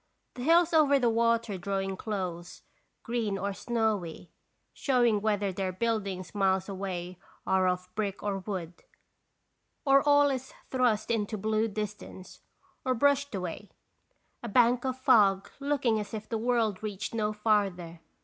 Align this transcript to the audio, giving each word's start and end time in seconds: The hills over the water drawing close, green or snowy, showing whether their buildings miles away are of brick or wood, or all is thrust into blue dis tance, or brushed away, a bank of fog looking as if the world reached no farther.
The 0.33 0.41
hills 0.41 0.73
over 0.73 0.97
the 0.97 1.11
water 1.11 1.59
drawing 1.59 1.95
close, 1.95 2.63
green 3.03 3.37
or 3.37 3.53
snowy, 3.53 4.31
showing 4.73 5.21
whether 5.21 5.51
their 5.53 5.71
buildings 5.71 6.33
miles 6.33 6.67
away 6.67 7.19
are 7.45 7.67
of 7.67 7.87
brick 7.93 8.23
or 8.23 8.39
wood, 8.39 8.83
or 9.85 10.01
all 10.01 10.31
is 10.31 10.53
thrust 10.71 11.11
into 11.11 11.37
blue 11.37 11.67
dis 11.67 11.93
tance, 11.93 12.41
or 12.83 12.95
brushed 12.95 13.35
away, 13.35 13.69
a 14.41 14.49
bank 14.49 14.85
of 14.85 14.97
fog 14.97 15.51
looking 15.59 15.99
as 15.99 16.15
if 16.15 16.27
the 16.27 16.39
world 16.39 16.81
reached 16.81 17.13
no 17.13 17.31
farther. 17.31 17.99